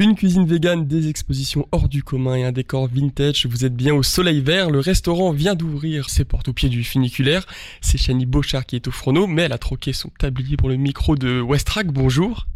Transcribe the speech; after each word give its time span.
Une 0.00 0.14
cuisine 0.14 0.46
végane, 0.46 0.86
des 0.86 1.10
expositions 1.10 1.68
hors 1.72 1.86
du 1.86 2.02
commun 2.02 2.34
et 2.34 2.44
un 2.44 2.52
décor 2.52 2.88
vintage. 2.88 3.44
Vous 3.44 3.66
êtes 3.66 3.76
bien 3.76 3.94
au 3.94 4.02
Soleil 4.02 4.40
Vert. 4.40 4.70
Le 4.70 4.80
restaurant 4.80 5.30
vient 5.30 5.54
d'ouvrir 5.54 6.08
ses 6.08 6.24
portes 6.24 6.48
au 6.48 6.54
pied 6.54 6.70
du 6.70 6.84
funiculaire. 6.84 7.44
C'est 7.82 7.98
Chani 7.98 8.24
Beauchard 8.24 8.64
qui 8.64 8.76
est 8.76 8.88
au 8.88 8.90
fourneau, 8.90 9.26
mais 9.26 9.42
elle 9.42 9.52
a 9.52 9.58
troqué 9.58 9.92
son 9.92 10.08
tablier 10.18 10.56
pour 10.56 10.70
le 10.70 10.76
micro 10.76 11.16
de 11.16 11.42
Westrack. 11.42 11.88
Bonjour. 11.88 12.46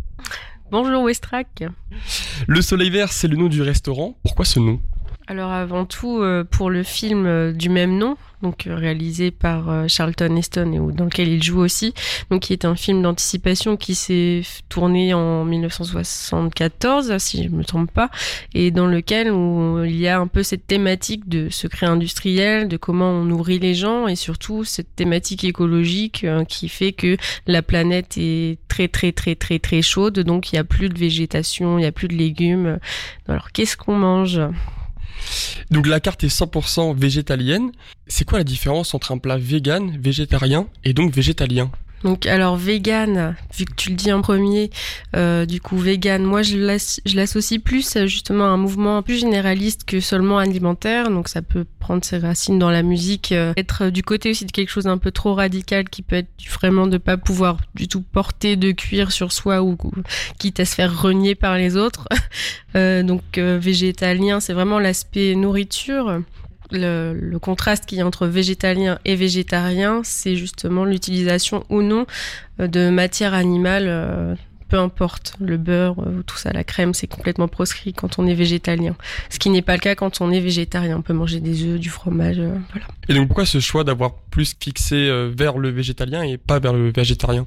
Bonjour 0.70 1.02
Westrack. 1.02 1.64
Le 2.46 2.62
Soleil 2.62 2.88
Vert, 2.88 3.12
c'est 3.12 3.28
le 3.28 3.36
nom 3.36 3.48
du 3.48 3.60
restaurant. 3.60 4.16
Pourquoi 4.22 4.46
ce 4.46 4.58
nom? 4.58 4.80
Alors 5.26 5.52
avant 5.52 5.86
tout, 5.86 6.20
euh, 6.20 6.44
pour 6.44 6.68
le 6.68 6.82
film 6.82 7.24
euh, 7.24 7.52
du 7.52 7.70
même 7.70 7.96
nom, 7.96 8.18
donc 8.42 8.66
euh, 8.66 8.74
réalisé 8.74 9.30
par 9.30 9.88
Charlton 9.88 10.36
Heston 10.36 10.72
et 10.72 10.92
dans 10.94 11.06
lequel 11.06 11.28
il 11.28 11.42
joue 11.42 11.60
aussi, 11.60 11.94
donc 12.30 12.42
qui 12.42 12.52
est 12.52 12.66
un 12.66 12.76
film 12.76 13.00
d'anticipation 13.00 13.78
qui 13.78 13.94
s'est 13.94 14.42
tourné 14.68 15.14
en 15.14 15.46
1974, 15.46 17.16
si 17.16 17.42
je 17.42 17.48
ne 17.48 17.56
me 17.56 17.64
trompe 17.64 17.90
pas, 17.90 18.10
et 18.52 18.70
dans 18.70 18.86
lequel 18.86 19.28
il 19.86 19.96
y 19.96 20.08
a 20.08 20.20
un 20.20 20.26
peu 20.26 20.42
cette 20.42 20.66
thématique 20.66 21.26
de 21.26 21.48
secret 21.48 21.86
industriel, 21.86 22.68
de 22.68 22.76
comment 22.76 23.10
on 23.10 23.24
nourrit 23.24 23.58
les 23.58 23.74
gens, 23.74 24.06
et 24.06 24.16
surtout 24.16 24.64
cette 24.64 24.94
thématique 24.94 25.44
écologique 25.44 26.26
qui 26.48 26.68
fait 26.68 26.92
que 26.92 27.16
la 27.46 27.62
planète 27.62 28.18
est 28.18 28.58
très 28.68 28.88
très 28.88 29.12
très 29.12 29.36
très 29.36 29.58
très 29.58 29.80
chaude, 29.80 30.20
donc 30.20 30.52
il 30.52 30.56
n'y 30.56 30.60
a 30.60 30.64
plus 30.64 30.90
de 30.90 30.98
végétation, 30.98 31.78
il 31.78 31.82
n'y 31.82 31.86
a 31.86 31.92
plus 31.92 32.08
de 32.08 32.14
légumes. 32.14 32.78
Alors 33.26 33.52
qu'est-ce 33.52 33.78
qu'on 33.78 33.96
mange? 33.96 34.38
Donc 35.70 35.86
la 35.86 36.00
carte 36.00 36.24
est 36.24 36.28
100% 36.28 36.96
végétalienne. 36.96 37.72
C'est 38.06 38.24
quoi 38.24 38.38
la 38.38 38.44
différence 38.44 38.94
entre 38.94 39.12
un 39.12 39.18
plat 39.18 39.38
vegan, 39.38 39.96
végétarien 39.98 40.68
et 40.84 40.92
donc 40.92 41.12
végétalien? 41.12 41.70
Donc 42.04 42.26
alors 42.26 42.56
vegan, 42.56 43.34
vu 43.56 43.64
que 43.64 43.74
tu 43.74 43.88
le 43.88 43.96
dis 43.96 44.12
en 44.12 44.20
premier, 44.20 44.70
euh, 45.16 45.46
du 45.46 45.60
coup 45.60 45.78
vegan, 45.78 46.22
moi 46.22 46.42
je 46.42 46.58
l'associe 46.58 47.60
plus 47.60 47.96
justement 48.06 48.44
à 48.44 48.48
un 48.48 48.58
mouvement 48.58 49.02
plus 49.02 49.20
généraliste 49.20 49.84
que 49.84 50.00
seulement 50.00 50.38
alimentaire. 50.38 51.10
Donc 51.10 51.28
ça 51.28 51.40
peut 51.40 51.64
prendre 51.80 52.04
ses 52.04 52.18
racines 52.18 52.58
dans 52.58 52.70
la 52.70 52.82
musique, 52.82 53.32
euh, 53.32 53.54
être 53.56 53.88
du 53.88 54.02
côté 54.02 54.30
aussi 54.30 54.44
de 54.44 54.52
quelque 54.52 54.68
chose 54.68 54.86
un 54.86 54.98
peu 54.98 55.10
trop 55.10 55.34
radical 55.34 55.88
qui 55.88 56.02
peut 56.02 56.16
être 56.16 56.28
vraiment 56.52 56.86
de 56.86 56.98
pas 56.98 57.16
pouvoir 57.16 57.56
du 57.74 57.88
tout 57.88 58.02
porter 58.02 58.56
de 58.56 58.72
cuir 58.72 59.10
sur 59.10 59.32
soi 59.32 59.62
ou, 59.62 59.78
quitte 60.38 60.60
à 60.60 60.66
se 60.66 60.74
faire 60.74 61.00
renier 61.00 61.34
par 61.34 61.56
les 61.56 61.76
autres. 61.76 62.06
Euh, 62.76 63.04
donc 63.04 63.38
végétalien, 63.38 64.40
c'est 64.40 64.52
vraiment 64.52 64.80
l'aspect 64.80 65.36
nourriture 65.36 66.22
le, 66.76 67.38
contraste 67.38 67.86
qu'il 67.86 67.98
y 67.98 68.00
a 68.00 68.06
entre 68.06 68.26
végétalien 68.26 68.98
et 69.04 69.16
végétarien, 69.16 70.00
c'est 70.04 70.36
justement 70.36 70.84
l'utilisation 70.84 71.64
ou 71.68 71.82
non 71.82 72.06
euh, 72.60 72.66
de 72.66 72.90
matière 72.90 73.34
animale, 73.34 73.84
euh, 73.86 74.34
peu 74.68 74.78
importe, 74.78 75.34
le 75.40 75.56
beurre, 75.56 76.00
euh, 76.00 76.22
tout 76.26 76.36
ça, 76.36 76.52
la 76.52 76.64
crème, 76.64 76.94
c'est 76.94 77.06
complètement 77.06 77.48
proscrit 77.48 77.92
quand 77.92 78.18
on 78.18 78.26
est 78.26 78.34
végétalien. 78.34 78.96
Ce 79.30 79.38
qui 79.38 79.50
n'est 79.50 79.62
pas 79.62 79.74
le 79.74 79.80
cas 79.80 79.94
quand 79.94 80.20
on 80.20 80.30
est 80.30 80.40
végétarien. 80.40 80.98
On 80.98 81.02
peut 81.02 81.12
manger 81.12 81.40
des 81.40 81.64
œufs, 81.64 81.78
du 81.78 81.90
fromage, 81.90 82.36
voilà. 82.36 82.86
Et 83.08 83.14
donc 83.14 83.28
pourquoi 83.28 83.46
ce 83.46 83.60
choix 83.60 83.84
d'avoir 83.84 84.14
plus 84.30 84.54
fixé 84.58 85.10
vers 85.36 85.58
le 85.58 85.70
végétalien 85.70 86.22
et 86.22 86.38
pas 86.38 86.58
vers 86.58 86.72
le 86.72 86.90
végétarien? 86.90 87.46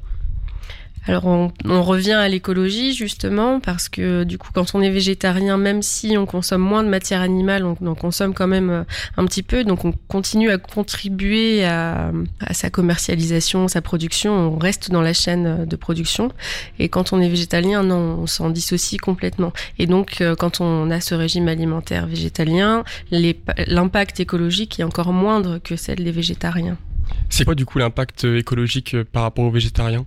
Alors 1.07 1.25
on, 1.25 1.83
revient 1.83 2.13
à 2.13 2.27
l'écologie 2.27 2.93
justement 2.93 3.59
parce 3.61 3.87
que 3.87 4.25
du 4.25 4.37
coup 4.37 4.49
quand 4.53 4.75
on 4.75 4.81
est 4.81 4.89
végétarien, 4.89 5.57
même 5.57 5.81
si 5.81 6.17
on 6.17 6.25
consomme 6.25 6.61
moins 6.61 6.83
de 6.83 6.89
matière 6.89 7.21
animale, 7.21 7.63
on 7.63 7.87
en 7.87 7.95
consomme 7.95 8.33
quand 8.33 8.47
même 8.47 8.69
euh, 8.69 8.83
un 9.15 9.25
petit 9.25 9.43
peu, 9.43 9.63
donc 9.63 9.85
on 9.85 9.93
continue 10.07 10.49
à 10.49 10.57
contribuer 10.57 11.63
à, 11.65 12.11
sa 12.51 12.69
commercialisation, 12.69 13.67
sa 13.67 13.81
production, 13.81 14.33
on 14.33 14.57
reste 14.57 14.91
dans 14.91 15.01
la 15.01 15.13
chaîne 15.13 15.65
de 15.65 15.75
production. 15.75 16.31
Et 16.79 16.89
quand 16.89 17.13
on 17.13 17.21
est 17.21 17.29
végétalien, 17.29 17.83
non, 17.83 18.19
on 18.21 18.27
s'en 18.27 18.49
dissocie 18.49 18.99
complètement. 18.99 19.53
Et 19.79 19.87
donc 19.87 20.19
euh, 20.19 20.35
quand 20.35 20.59
on 20.59 20.91
a 20.91 20.99
ce 20.99 21.15
régime 21.15 21.47
alimentaire 21.47 22.07
végétalien, 22.07 22.83
l'impact 23.11 24.19
écologique 24.19 24.79
est 24.79 24.83
encore 24.83 25.13
moindre 25.13 25.59
que 25.59 25.75
celle 25.75 26.03
des 26.03 26.11
végétariens. 26.11 26.77
C'est 27.29 27.45
quoi 27.45 27.55
du 27.55 27.65
coup 27.65 27.79
l'impact 27.79 28.25
écologique 28.25 28.93
euh, 28.93 29.05
par 29.09 29.23
rapport 29.23 29.45
aux 29.45 29.51
végétariens? 29.51 30.03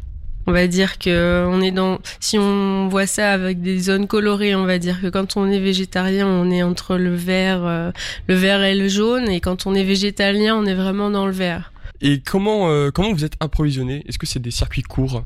On 0.46 0.52
va 0.52 0.66
dire 0.66 0.98
que 0.98 1.46
on 1.48 1.60
est 1.60 1.70
dans, 1.70 1.98
si 2.18 2.38
on 2.38 2.88
voit 2.88 3.06
ça 3.06 3.32
avec 3.32 3.60
des 3.60 3.78
zones 3.78 4.06
colorées, 4.06 4.54
on 4.54 4.64
va 4.64 4.78
dire 4.78 5.00
que 5.00 5.08
quand 5.08 5.36
on 5.36 5.50
est 5.50 5.60
végétarien, 5.60 6.26
on 6.26 6.50
est 6.50 6.62
entre 6.62 6.96
le 6.96 7.14
vert, 7.14 7.64
euh, 7.64 7.90
le 8.26 8.34
vert 8.34 8.62
et 8.62 8.74
le 8.74 8.88
jaune, 8.88 9.28
et 9.28 9.40
quand 9.40 9.66
on 9.66 9.74
est 9.74 9.84
végétalien, 9.84 10.56
on 10.56 10.66
est 10.66 10.74
vraiment 10.74 11.10
dans 11.10 11.26
le 11.26 11.32
vert. 11.32 11.72
Et 12.00 12.20
comment, 12.20 12.70
euh, 12.70 12.90
comment 12.90 13.12
vous 13.12 13.24
êtes 13.24 13.34
approvisionné? 13.40 14.02
Est-ce 14.08 14.18
que 14.18 14.26
c'est 14.26 14.40
des 14.40 14.50
circuits 14.50 14.82
courts? 14.82 15.24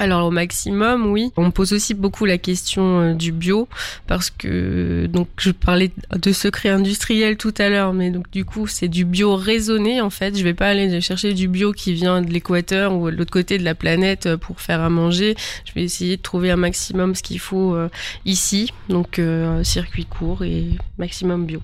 Alors 0.00 0.26
au 0.26 0.30
maximum, 0.30 1.12
oui. 1.12 1.30
On 1.36 1.50
pose 1.50 1.74
aussi 1.74 1.92
beaucoup 1.92 2.24
la 2.24 2.38
question 2.38 3.00
euh, 3.00 3.14
du 3.14 3.32
bio 3.32 3.68
parce 4.06 4.30
que 4.30 5.06
donc 5.06 5.28
je 5.36 5.50
parlais 5.50 5.92
de 6.16 6.32
secret 6.32 6.70
industriel 6.70 7.36
tout 7.36 7.52
à 7.58 7.68
l'heure, 7.68 7.92
mais 7.92 8.10
donc 8.10 8.30
du 8.30 8.46
coup 8.46 8.66
c'est 8.66 8.88
du 8.88 9.04
bio 9.04 9.36
raisonné 9.36 10.00
en 10.00 10.08
fait. 10.08 10.38
Je 10.38 10.42
vais 10.42 10.54
pas 10.54 10.68
aller 10.68 11.02
chercher 11.02 11.34
du 11.34 11.48
bio 11.48 11.72
qui 11.72 11.92
vient 11.92 12.22
de 12.22 12.32
l'équateur 12.32 12.94
ou 12.94 13.10
de 13.10 13.16
l'autre 13.16 13.30
côté 13.30 13.58
de 13.58 13.62
la 13.62 13.74
planète 13.74 14.24
euh, 14.24 14.38
pour 14.38 14.62
faire 14.62 14.80
à 14.80 14.88
manger. 14.88 15.36
Je 15.66 15.72
vais 15.74 15.82
essayer 15.82 16.16
de 16.16 16.22
trouver 16.22 16.50
un 16.50 16.56
maximum 16.56 17.14
ce 17.14 17.22
qu'il 17.22 17.38
faut 17.38 17.74
euh, 17.74 17.90
ici, 18.24 18.72
donc 18.88 19.20
circuit 19.62 20.06
court 20.06 20.44
et 20.44 20.64
maximum 20.96 21.44
bio. 21.44 21.60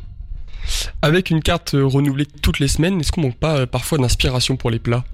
Avec 1.00 1.30
une 1.30 1.42
carte 1.42 1.70
renouvelée 1.72 2.26
toutes 2.42 2.58
les 2.58 2.68
semaines, 2.68 3.00
est-ce 3.00 3.12
qu'on 3.12 3.22
manque 3.22 3.38
pas 3.38 3.66
parfois 3.66 3.97
d'inspiration 3.97 4.56
pour 4.56 4.70
les 4.70 4.78
plats? 4.78 5.04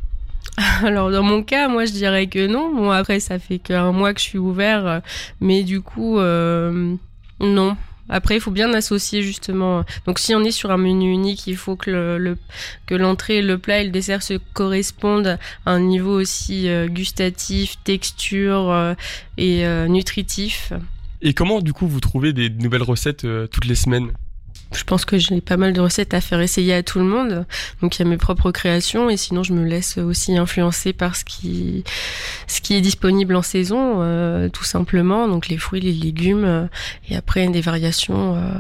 Alors 0.83 1.11
dans 1.11 1.23
mon 1.23 1.43
cas, 1.43 1.69
moi 1.69 1.85
je 1.85 1.93
dirais 1.93 2.27
que 2.27 2.47
non. 2.47 2.75
Bon 2.75 2.91
après 2.91 3.21
ça 3.21 3.39
fait 3.39 3.59
qu'un 3.59 3.93
mois 3.93 4.13
que 4.13 4.21
je 4.21 4.25
suis 4.25 4.39
ouvert, 4.39 4.87
euh, 4.87 5.01
mais 5.41 5.63
du 5.63 5.81
coup 5.81 6.19
euh, 6.19 6.95
non. 7.41 7.77
Après, 8.09 8.35
il 8.35 8.41
faut 8.41 8.51
bien 8.51 8.75
associer 8.75 9.23
justement. 9.23 9.85
Donc, 10.07 10.19
si 10.19 10.35
on 10.35 10.43
est 10.43 10.51
sur 10.51 10.71
un 10.71 10.77
menu 10.77 11.11
unique, 11.11 11.47
il 11.47 11.57
faut 11.57 11.77
que 11.77 11.91
le, 11.91 12.37
que 12.85 12.95
l'entrée, 12.95 13.41
le 13.41 13.57
plat 13.57 13.81
et 13.81 13.85
le 13.85 13.91
dessert 13.91 14.23
se 14.23 14.35
correspondent 14.53 15.39
à 15.65 15.71
un 15.71 15.81
niveau 15.81 16.21
aussi 16.21 16.69
euh, 16.69 16.89
gustatif, 16.89 17.77
texture 17.85 18.95
et 19.39 19.65
nutritif. 19.89 20.75
Et 21.23 21.33
comment, 21.33 21.61
du 21.61 21.73
coup, 21.73 21.87
vous 21.87 22.01
trouvez 22.01 22.35
des 22.35 22.51
nouvelles 22.51 22.83
recettes 22.83 23.25
toutes 23.51 23.65
les 23.65 23.77
semaines? 23.77 24.13
Je 24.75 24.85
pense 24.85 25.05
que 25.05 25.19
j'ai 25.19 25.41
pas 25.41 25.57
mal 25.57 25.73
de 25.73 25.81
recettes 25.81 26.15
à 26.15 26.21
faire 26.21 26.41
essayer 26.41 26.75
à 26.75 26.83
tout 26.83 26.99
le 26.99 27.05
monde. 27.05 27.47
Donc 27.81 27.97
il 27.97 28.03
y 28.03 28.07
a 28.07 28.09
mes 28.09 28.17
propres 28.17 28.51
créations 28.51 29.11
et 29.11 29.17
sinon 29.17 29.43
je 29.43 29.53
me 29.53 29.65
laisse 29.65 29.99
aussi 29.99 30.37
influencer 30.37 30.93
par 30.93 31.17
ce 31.17 31.25
qui, 31.25 31.85
est 32.71 32.81
disponible 32.81 33.37
en 33.37 33.43
saison, 33.43 33.99
euh, 34.01 34.49
tout 34.49 34.65
simplement. 34.65 35.29
Donc 35.29 35.49
les 35.49 35.59
fruits, 35.59 35.81
les 35.81 35.93
légumes 35.93 36.45
euh, 36.45 36.67
et 37.09 37.17
après 37.17 37.47
des 37.49 37.61
variations. 37.61 38.37
Euh, 38.37 38.59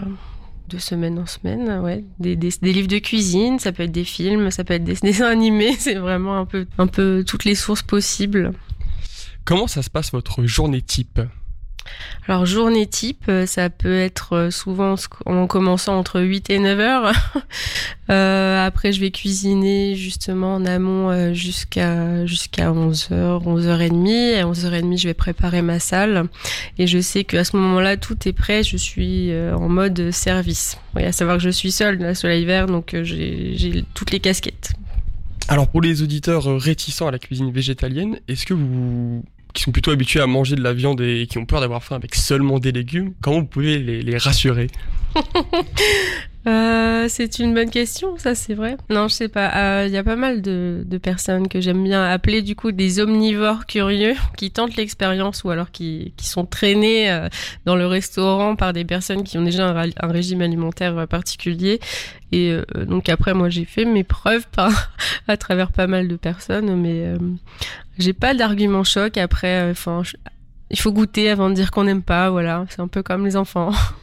de 0.69 0.79
semaine 0.79 1.19
en 1.19 1.27
semaine, 1.27 1.81
ouais, 1.83 2.03
des, 2.19 2.35
livres 2.63 2.89
de 2.89 2.99
cuisine, 2.99 3.59
ça 3.59 3.73
peut 3.73 3.83
être 3.83 3.93
des 3.93 4.05
films, 4.05 4.51
ça 4.51 4.65
peut 4.65 4.73
être 4.73 4.85
des 4.85 4.95
dessins 5.03 5.27
animés, 5.27 5.77
c'est 5.79 5.97
vraiment 5.97 6.47
un 6.79 6.87
peu 6.87 7.25
toutes 7.27 7.45
les 7.45 7.55
sources 7.55 7.83
possibles. 7.83 8.53
Comment 9.45 9.67
ça 9.67 9.83
se 9.83 9.91
passe 9.91 10.13
votre 10.13 10.47
journée 10.47 10.81
type? 10.81 11.21
Alors 12.28 12.47
journée 12.47 12.87
type, 12.87 13.25
euh, 13.28 13.47
ça 13.47 13.69
peut 13.69 13.98
être 13.98 14.37
euh, 14.37 14.50
souvent 14.50 14.94
en 15.26 15.47
commençant 15.48 15.98
entre 15.98 16.20
8 16.20 16.50
et 16.50 16.59
9 16.60 16.78
heures. 16.81 17.12
euh, 18.10 18.65
après 18.65 18.93
je 18.93 19.00
vais 19.00 19.10
cuisiner 19.10 19.97
justement 19.97 20.54
en 20.54 20.65
amont 20.65 21.34
jusqu'à 21.34 22.25
jusqu'à 22.26 22.70
11h, 22.70 23.43
11h30. 23.43 24.41
À 24.41 24.44
11h30, 24.44 24.98
je 24.98 25.09
vais 25.09 25.15
préparer 25.15 25.62
ma 25.62 25.81
salle 25.81 26.28
et 26.78 26.87
je 26.87 27.00
sais 27.00 27.25
qu'à 27.25 27.43
ce 27.43 27.56
moment-là 27.56 27.97
tout 27.97 28.16
est 28.28 28.32
prêt, 28.32 28.62
je 28.62 28.76
suis 28.76 29.32
en 29.53 29.69
mode 29.69 30.12
service. 30.12 30.78
À 30.94 31.10
savoir 31.10 31.38
que 31.38 31.43
je 31.43 31.50
suis 31.50 31.72
seule 31.72 31.99
la 31.99 32.14
soleil 32.14 32.44
vert 32.44 32.66
donc 32.66 32.97
j'ai 33.03 33.84
toutes 33.94 34.12
les 34.12 34.20
casquettes. 34.20 34.72
Alors 35.49 35.66
pour 35.66 35.81
les 35.81 36.03
auditeurs 36.03 36.44
réticents 36.60 37.09
à 37.09 37.10
la 37.10 37.19
cuisine 37.19 37.50
végétalienne, 37.50 38.20
est-ce 38.28 38.47
que 38.47 38.54
vous 38.54 39.25
qui 39.53 39.63
sont 39.63 39.73
plutôt 39.73 39.91
habitués 39.91 40.21
à 40.21 40.27
manger 40.27 40.57
de 40.57 40.63
la 40.63 40.73
viande 40.73 41.01
et 41.01 41.27
qui 41.29 41.39
ont 41.39 41.47
peur 41.47 41.61
d'avoir 41.61 41.83
faim 41.83 41.97
avec 41.97 42.15
seulement 42.15 42.59
des 42.59 42.73
légumes, 42.73 43.15
comment 43.21 43.41
vous 43.41 43.47
pouvez 43.47 43.79
les, 43.79 44.17
rassurer? 44.17 44.69
euh, 46.47 47.06
C'est 47.09 47.39
une 47.39 47.55
bonne 47.55 47.71
question, 47.71 48.19
ça 48.19 48.35
c'est 48.35 48.55
vrai. 48.55 48.77
Non, 48.91 49.09
je 49.09 49.15
sais 49.15 49.29
pas. 49.29 49.85
Il 49.85 49.89
euh, 49.91 49.94
y 49.94 49.97
a 49.97 50.05
pas 50.05 50.17
mal 50.17 50.43
de, 50.43 50.85
personnes 51.03 51.49
que 51.49 51.61
j'aime 51.61 51.83
bien 51.83 52.05
appeler 52.05 52.43
du 52.43 52.56
coup 52.56 52.73
des 52.73 53.00
omnivores 53.00 53.67
curieux 53.67 54.15
qui 54.37 54.50
tentent 54.50 54.77
l'expérience 54.77 55.44
ou 55.44 55.50
alors 55.50 55.71
qui, 55.71 56.12
sont 56.21 56.47
traînés 56.47 57.11
euh, 57.11 57.29
dans 57.65 57.77
le 57.77 57.87
restaurant 57.87 58.56
par 58.56 58.73
des 58.73 58.85
personnes 58.85 59.23
qui 59.25 59.39
ont 59.39 59.43
déjà 59.43 59.69
un, 59.69 60.09
régime 60.09 60.43
alimentaire 60.43 61.06
particulier. 61.09 61.81
Et 62.33 62.56
donc 62.87 63.11
après, 63.11 63.35
moi 63.35 63.50
j'ai 63.50 63.67
fait 63.67 63.85
mes 63.85 64.05
preuves 64.05 64.47
à 65.29 65.37
travers 65.37 65.71
pas 65.71 65.87
mal 65.87 66.09
de 66.09 66.17
personnes, 66.17 66.75
mais 66.81 67.15
j'ai 67.99 68.15
pas 68.15 68.35
d'argument 68.35 68.85
choc. 68.85 69.19
Après, 69.19 69.73
il 70.71 70.79
faut 70.79 70.93
goûter 70.93 71.29
avant 71.29 71.50
de 71.50 71.55
dire 71.55 71.71
qu'on 71.71 71.85
n'aime 71.85 72.03
pas. 72.03 72.31
Voilà, 72.31 72.65
c'est 72.71 72.81
un 72.81 72.88
peu 72.88 73.03
comme 73.03 73.25
les 73.25 73.37
enfants. 73.37 73.73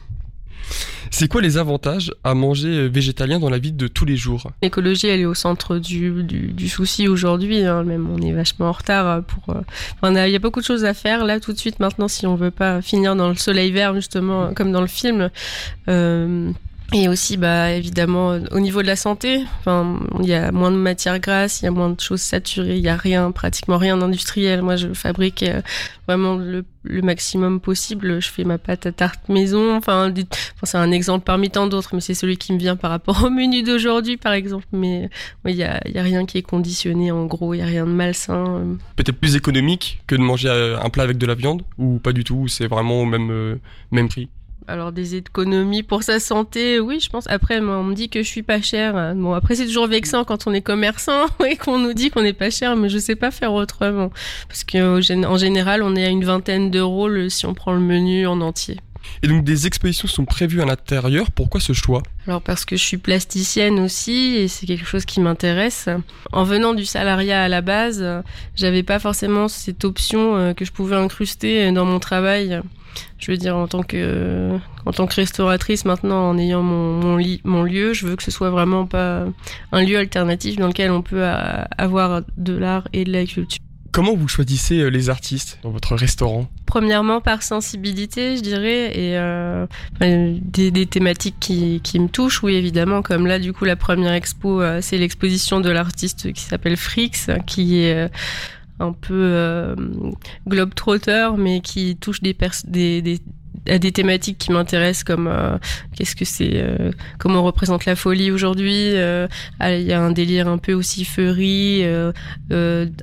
C'est 1.20 1.28
quoi 1.28 1.42
les 1.42 1.58
avantages 1.58 2.14
à 2.24 2.32
manger 2.32 2.88
végétalien 2.88 3.38
dans 3.38 3.50
la 3.50 3.58
vie 3.58 3.72
de 3.72 3.88
tous 3.88 4.06
les 4.06 4.16
jours? 4.16 4.50
L'écologie, 4.62 5.08
elle 5.08 5.20
est 5.20 5.26
au 5.26 5.34
centre 5.34 5.76
du, 5.76 6.22
du, 6.22 6.68
souci 6.70 7.08
aujourd'hui. 7.08 7.62
Hein. 7.62 7.82
Même 7.82 8.08
on 8.10 8.22
est 8.22 8.32
vachement 8.32 8.70
en 8.70 8.72
retard 8.72 9.22
pour. 9.24 9.54
il 10.02 10.30
y 10.30 10.34
a 10.34 10.38
beaucoup 10.38 10.60
de 10.60 10.64
choses 10.64 10.86
à 10.86 10.94
faire 10.94 11.26
là 11.26 11.38
tout 11.38 11.52
de 11.52 11.58
suite 11.58 11.78
maintenant 11.78 12.08
si 12.08 12.26
on 12.26 12.36
veut 12.36 12.50
pas 12.50 12.80
finir 12.80 13.16
dans 13.16 13.28
le 13.28 13.34
soleil 13.34 13.70
vert 13.70 13.94
justement 13.94 14.54
comme 14.54 14.72
dans 14.72 14.80
le 14.80 14.86
film. 14.86 15.28
Euh, 15.88 16.52
et 16.92 17.08
aussi, 17.08 17.36
bah, 17.36 17.70
évidemment, 17.70 18.38
au 18.50 18.58
niveau 18.58 18.82
de 18.82 18.86
la 18.88 18.96
santé, 18.96 19.44
enfin, 19.60 20.00
il 20.18 20.26
y 20.26 20.34
a 20.34 20.50
moins 20.50 20.72
de 20.72 20.76
matières 20.76 21.20
grasses, 21.20 21.60
il 21.60 21.66
y 21.66 21.68
a 21.68 21.70
moins 21.70 21.90
de 21.90 22.00
choses 22.00 22.20
saturées, 22.20 22.78
il 22.78 22.82
y 22.82 22.88
a 22.88 22.96
rien, 22.96 23.30
pratiquement 23.30 23.78
rien 23.78 23.96
d'industriel. 23.96 24.62
Moi, 24.62 24.74
je 24.74 24.92
fabrique 24.92 25.44
euh, 25.44 25.62
vraiment 26.08 26.34
le, 26.34 26.64
maximum 27.02 27.60
possible. 27.60 28.20
Je 28.20 28.28
fais 28.28 28.42
ma 28.42 28.58
pâte 28.58 28.86
à 28.86 28.92
tarte 28.92 29.28
maison. 29.28 29.76
Enfin, 29.76 30.12
c'est 30.64 30.78
un 30.78 30.90
exemple 30.90 31.24
parmi 31.24 31.48
tant 31.48 31.68
d'autres, 31.68 31.90
mais 31.94 32.00
c'est 32.00 32.14
celui 32.14 32.36
qui 32.36 32.52
me 32.52 32.58
vient 32.58 32.74
par 32.74 32.90
rapport 32.90 33.22
au 33.24 33.30
menu 33.30 33.62
d'aujourd'hui, 33.62 34.16
par 34.16 34.32
exemple. 34.32 34.66
Mais 34.72 35.08
il 35.46 35.54
y 35.54 35.62
a, 35.62 35.80
y 35.88 35.98
a 35.98 36.02
rien 36.02 36.26
qui 36.26 36.38
est 36.38 36.42
conditionné. 36.42 37.12
En 37.12 37.26
gros, 37.26 37.54
il 37.54 37.58
y 37.58 37.62
a 37.62 37.66
rien 37.66 37.86
de 37.86 37.92
malsain. 37.92 38.78
Peut-être 38.96 39.18
plus 39.18 39.36
économique 39.36 40.02
que 40.08 40.16
de 40.16 40.22
manger 40.22 40.48
euh, 40.48 40.76
un 40.80 40.90
plat 40.90 41.04
avec 41.04 41.18
de 41.18 41.26
la 41.26 41.36
viande, 41.36 41.62
ou 41.78 42.00
pas 42.00 42.12
du 42.12 42.24
tout? 42.24 42.48
C'est 42.48 42.66
vraiment 42.66 43.02
au 43.02 43.04
même 43.04 43.30
euh, 43.30 43.60
même 43.92 44.08
prix? 44.08 44.28
Alors 44.70 44.92
des 44.92 45.16
économies 45.16 45.82
pour 45.82 46.02
sa 46.02 46.20
santé, 46.20 46.80
oui, 46.80 47.00
je 47.00 47.10
pense. 47.10 47.26
Après, 47.28 47.60
on 47.60 47.84
me 47.84 47.94
dit 47.94 48.08
que 48.08 48.22
je 48.22 48.28
suis 48.28 48.42
pas 48.42 48.62
cher. 48.62 49.14
Bon, 49.16 49.32
après 49.32 49.54
c'est 49.56 49.66
toujours 49.66 49.86
vexant 49.86 50.24
quand 50.24 50.46
on 50.46 50.54
est 50.54 50.62
commerçant 50.62 51.26
et 51.46 51.56
qu'on 51.56 51.78
nous 51.78 51.92
dit 51.92 52.10
qu'on 52.10 52.22
n'est 52.22 52.32
pas 52.32 52.50
cher, 52.50 52.76
mais 52.76 52.88
je 52.88 52.98
sais 52.98 53.16
pas 53.16 53.30
faire 53.30 53.52
autrement. 53.52 54.10
Parce 54.48 54.64
qu'en 54.64 55.36
général, 55.36 55.82
on 55.82 55.96
est 55.96 56.04
à 56.04 56.08
une 56.08 56.24
vingtaine 56.24 56.70
d'euros 56.70 57.28
si 57.28 57.46
on 57.46 57.54
prend 57.54 57.72
le 57.72 57.80
menu 57.80 58.26
en 58.26 58.40
entier. 58.40 58.78
Et 59.22 59.28
donc 59.28 59.44
des 59.44 59.66
expositions 59.66 60.08
sont 60.08 60.24
prévues 60.24 60.62
à 60.62 60.64
l'intérieur. 60.64 61.30
Pourquoi 61.30 61.60
ce 61.60 61.72
choix? 61.72 62.02
Alors 62.26 62.42
parce 62.42 62.64
que 62.64 62.76
je 62.76 62.82
suis 62.82 62.98
plasticienne 62.98 63.78
aussi 63.80 64.36
et 64.36 64.48
c'est 64.48 64.66
quelque 64.66 64.86
chose 64.86 65.04
qui 65.04 65.20
m'intéresse. 65.20 65.88
En 66.32 66.44
venant 66.44 66.74
du 66.74 66.84
salariat 66.84 67.42
à 67.42 67.48
la 67.48 67.60
base, 67.60 68.04
j'avais 68.56 68.82
pas 68.82 68.98
forcément 68.98 69.48
cette 69.48 69.84
option 69.84 70.36
euh, 70.36 70.54
que 70.54 70.64
je 70.64 70.72
pouvais 70.72 70.96
incruster 70.96 71.70
dans 71.72 71.84
mon 71.84 71.98
travail 71.98 72.60
je 73.18 73.30
veux 73.30 73.36
dire, 73.36 73.56
en 73.56 73.68
tant 73.68 73.82
que, 73.82 74.58
restauratrice, 75.14 75.84
maintenant, 75.84 76.30
en 76.30 76.38
ayant 76.38 76.62
mon, 76.62 77.20
mon, 77.44 77.62
lieu, 77.62 77.92
je 77.92 78.06
veux 78.06 78.16
que 78.16 78.22
ce 78.22 78.30
soit 78.30 78.50
vraiment 78.50 78.86
pas 78.86 79.26
un 79.72 79.84
lieu 79.84 79.98
alternatif 79.98 80.56
dans 80.56 80.66
lequel 80.66 80.90
on 80.90 81.02
peut 81.02 81.24
avoir 81.24 82.22
de 82.36 82.56
l'art 82.56 82.88
et 82.92 83.04
de 83.04 83.12
la 83.12 83.24
culture. 83.24 83.60
Comment 83.92 84.14
vous 84.14 84.28
choisissez 84.28 84.80
euh, 84.80 84.88
les 84.88 85.10
artistes 85.10 85.58
dans 85.62 85.70
votre 85.70 85.96
restaurant? 85.96 86.48
Premièrement 86.66 87.20
par 87.20 87.42
sensibilité, 87.42 88.36
je 88.36 88.42
dirais, 88.42 88.96
et 88.96 89.18
euh, 89.18 89.66
des, 90.00 90.86
thématiques 90.86 91.36
qui, 91.40 91.80
qui, 91.82 91.98
me 91.98 92.08
touchent, 92.08 92.42
oui 92.44 92.54
évidemment, 92.54 93.02
comme 93.02 93.26
là 93.26 93.40
du 93.40 93.52
coup 93.52 93.64
la 93.64 93.76
première 93.76 94.12
expo, 94.12 94.62
euh, 94.62 94.78
c'est 94.80 94.96
l'exposition 94.96 95.60
de 95.60 95.70
l'artiste 95.70 96.32
qui 96.32 96.42
s'appelle 96.42 96.76
Frix, 96.76 97.26
qui 97.46 97.78
est 97.78 98.08
un 98.80 98.92
peu 98.92 99.14
euh, 99.14 99.76
globe-trotter, 100.48 101.30
mais 101.36 101.60
qui 101.60 101.96
touche 101.96 102.22
des, 102.22 102.34
des, 102.64 103.20
à 103.68 103.78
des 103.78 103.92
thématiques 103.92 104.38
qui 104.38 104.52
m'intéressent 104.52 105.04
comme 105.04 105.26
euh, 105.26 105.56
qu'est-ce 105.96 106.16
que 106.16 106.24
c'est 106.24 106.52
euh, 106.54 106.90
comment 107.18 107.42
représente 107.42 107.84
la 107.84 107.96
folie 107.96 108.30
aujourd'hui 108.30 108.94
ah, 109.58 109.74
il 109.74 109.82
y 109.82 109.92
a 109.92 110.00
un 110.00 110.12
délire 110.12 110.48
un 110.48 110.58
peu 110.58 110.72
aussi 110.72 111.04
furry 111.04 111.84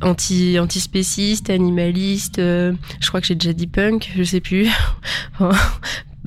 anti 0.01 0.59
antispéciste 0.59 1.49
animaliste 1.49 2.37
je 2.37 3.07
crois 3.07 3.21
que 3.21 3.27
j'ai 3.27 3.35
déjà 3.35 3.53
dit 3.53 3.67
punk 3.67 4.11
je 4.15 4.23
sais 4.23 4.41
plus. 4.41 4.69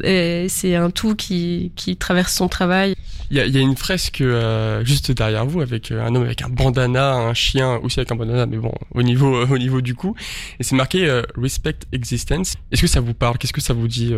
C'est 0.02 0.76
un 0.76 0.90
tout 0.90 1.14
qui 1.14 1.72
traverse 1.98 2.34
son 2.34 2.48
travail 2.48 2.94
il 3.30 3.36
y, 3.36 3.58
a, 3.58 3.60
une 3.60 3.76
fresque 3.76 4.22
euh, 4.22 4.84
juste 4.84 5.12
derrière 5.12 5.46
vous 5.46 5.60
avec 5.60 5.92
euh, 5.92 6.04
un 6.04 6.12
homme 6.16 6.24
avec 6.24 6.42
un 6.42 6.48
bandana, 6.48 7.14
un 7.14 7.34
chien 7.34 7.76
aussi 7.76 8.00
avec 8.00 8.10
un 8.10 8.16
bandana, 8.16 8.44
mais 8.46 8.56
bon, 8.56 8.72
au 8.92 9.02
niveau, 9.02 9.36
euh, 9.36 9.46
au 9.48 9.58
niveau 9.58 9.80
du 9.80 9.94
cou. 9.94 10.16
Et 10.58 10.64
c'est 10.64 10.74
marqué 10.74 11.22
Respect 11.36 11.76
Existence. 11.92 12.56
Est-ce 12.72 12.82
que 12.82 12.88
ça 12.88 13.00
vous 13.00 13.14
parle? 13.14 13.38
Qu'est-ce 13.38 13.52
que 13.52 13.60
ça 13.60 13.72
vous 13.72 13.86
dit, 13.86 14.12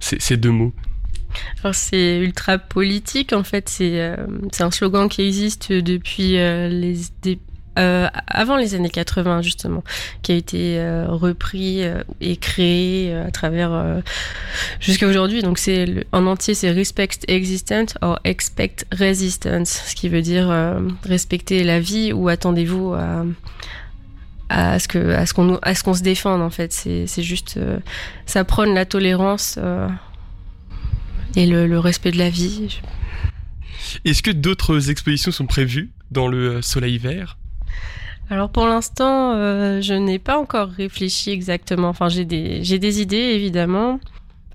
ces, 0.00 0.36
deux 0.36 0.50
mots? 0.50 0.74
Alors 1.62 1.74
c'est 1.74 2.18
ultra 2.18 2.58
politique 2.58 3.32
en 3.32 3.42
fait, 3.42 3.68
c'est 3.68 4.62
un 4.62 4.70
slogan 4.70 5.08
qui 5.08 5.22
existe 5.22 5.72
depuis 5.72 6.32
les, 6.32 6.96
euh, 7.78 8.08
avant 8.26 8.56
les 8.56 8.74
années 8.74 8.90
80 8.90 9.42
justement, 9.42 9.84
qui 10.22 10.32
a 10.32 10.34
été 10.34 10.78
euh, 10.78 11.06
repris 11.08 11.84
euh, 11.84 12.02
et 12.20 12.36
créé 12.36 13.14
à 13.14 13.30
travers 13.30 14.02
jusqu'à 14.80 15.06
aujourd'hui. 15.06 15.42
Donc 15.42 15.58
c'est 15.58 16.06
en 16.12 16.26
entier 16.26 16.54
c'est 16.54 16.70
respect 16.70 17.08
existence 17.28 17.94
or 18.00 18.18
expect 18.24 18.86
resistance, 18.92 19.82
ce 19.86 19.94
qui 19.94 20.08
veut 20.08 20.22
dire 20.22 20.52
respecter 21.04 21.62
la 21.62 21.80
vie 21.80 22.12
ou 22.12 22.28
attendez-vous 22.28 22.94
à 24.48 24.78
ce 24.78 24.88
que 24.88 25.24
ce 25.24 25.32
qu'on 25.34 25.56
à 25.56 25.74
ce 25.74 25.84
qu'on 25.84 25.94
se 25.94 26.02
défende 26.02 26.42
en 26.42 26.50
fait. 26.50 26.72
C'est 26.72 27.06
c'est 27.06 27.22
juste 27.22 27.60
ça 28.26 28.44
prône 28.44 28.74
la 28.74 28.86
tolérance 28.86 29.58
et 31.36 31.46
le, 31.46 31.78
respect 31.78 32.10
de 32.10 32.18
la 32.18 32.30
vie. 32.30 32.80
Est-ce 34.04 34.22
que 34.22 34.30
d'autres 34.30 34.90
expositions 34.90 35.30
sont 35.30 35.46
prévues 35.46 35.90
dans 36.10 36.26
le 36.26 36.62
soleil 36.62 36.98
vert? 36.98 37.38
Alors 38.30 38.50
pour 38.50 38.66
l'instant, 38.66 39.32
euh, 39.34 39.80
je 39.80 39.94
n'ai 39.94 40.18
pas 40.18 40.38
encore 40.38 40.68
réfléchi 40.68 41.30
exactement. 41.30 41.88
Enfin, 41.88 42.08
j'ai 42.08 42.24
des, 42.24 42.62
j'ai 42.62 42.78
des 42.78 43.00
idées 43.00 43.16
évidemment. 43.16 44.00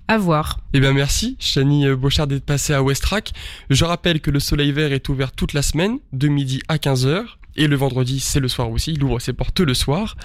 À 0.06 0.18
voir. 0.18 0.60
Eh 0.74 0.80
bien 0.80 0.92
merci, 0.92 1.34
Chani 1.38 1.88
Bochard 1.94 2.26
d'être 2.26 2.44
passée 2.44 2.74
à 2.74 2.82
Westrack. 2.82 3.32
Je 3.70 3.86
rappelle 3.86 4.20
que 4.20 4.30
le 4.30 4.38
Soleil 4.38 4.70
Vert 4.70 4.92
est 4.92 5.08
ouvert 5.08 5.32
toute 5.32 5.54
la 5.54 5.62
semaine, 5.62 5.98
de 6.12 6.28
midi 6.28 6.60
à 6.68 6.76
15h. 6.76 7.24
Et 7.56 7.66
le 7.68 7.76
vendredi, 7.76 8.20
c'est 8.20 8.40
le 8.40 8.48
soir 8.48 8.70
aussi. 8.70 8.92
Il 8.92 9.04
ouvre 9.04 9.20
ses 9.20 9.32
portes 9.32 9.60
le 9.60 9.74
soir. 9.74 10.16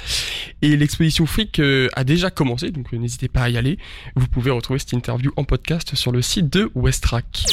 Et 0.62 0.76
l'exposition 0.76 1.26
Fric 1.26 1.60
euh, 1.60 1.88
a 1.96 2.04
déjà 2.04 2.32
commencé, 2.32 2.72
donc 2.72 2.94
euh, 2.94 2.98
n'hésitez 2.98 3.28
pas 3.28 3.44
à 3.44 3.50
y 3.50 3.58
aller. 3.58 3.78
Vous 4.16 4.28
pouvez 4.28 4.52
retrouver 4.52 4.80
cette 4.80 4.94
interview 4.94 5.32
en 5.38 5.44
podcast 5.44 5.96
sur 5.96 6.12
le 6.12 6.22
site 6.22 6.52
de 6.52 6.72
Westrack. 6.76 7.46